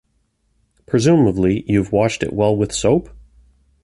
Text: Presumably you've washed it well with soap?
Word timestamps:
Presumably 0.87 1.63
you've 1.67 1.91
washed 1.91 2.23
it 2.23 2.33
well 2.33 2.55
with 2.55 2.73
soap? 2.73 3.09